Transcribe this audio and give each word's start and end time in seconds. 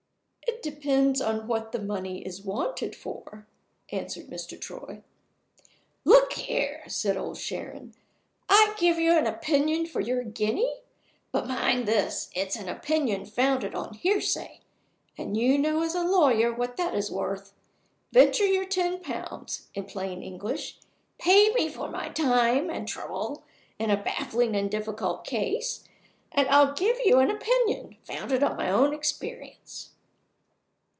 "It 0.63 0.75
depends 0.75 1.21
on 1.21 1.47
what 1.47 1.71
the 1.71 1.81
money 1.81 2.21
is 2.23 2.43
wanted 2.43 2.95
for," 2.95 3.47
answered 3.91 4.27
Mr. 4.27 4.59
Troy. 4.59 5.01
"Look 6.05 6.33
here," 6.33 6.83
said 6.87 7.17
Old 7.17 7.37
Sharon; 7.39 7.95
"I 8.47 8.75
give 8.77 8.99
you 8.99 9.13
an 9.17 9.25
opinion 9.25 9.87
for 9.87 10.01
your 10.01 10.23
guinea; 10.23 10.81
but, 11.31 11.47
mind 11.47 11.87
this, 11.87 12.29
it's 12.35 12.55
an 12.55 12.69
opinion 12.69 13.25
founded 13.25 13.73
on 13.73 13.95
hearsay 13.95 14.59
and 15.17 15.35
you 15.35 15.57
know 15.57 15.81
as 15.81 15.95
a 15.95 16.03
lawyer 16.03 16.53
what 16.53 16.77
that 16.77 16.93
is 16.93 17.09
worth. 17.11 17.53
Venture 18.11 18.45
your 18.45 18.65
ten 18.65 18.99
pounds 18.99 19.67
in 19.73 19.85
plain 19.85 20.21
English, 20.21 20.77
pay 21.17 21.51
me 21.53 21.69
for 21.69 21.89
my 21.89 22.09
time 22.09 22.69
and 22.69 22.87
trouble 22.87 23.43
in 23.79 23.89
a 23.89 23.97
baffling 23.97 24.55
and 24.55 24.69
difficult 24.69 25.23
case 25.25 25.85
and 26.31 26.47
I'll 26.49 26.73
give 26.73 26.99
you 27.03 27.17
an 27.17 27.31
opinion 27.31 27.97
founded 28.03 28.43
on 28.43 28.57
my 28.57 28.69
own 28.69 28.93
experience." 28.93 29.87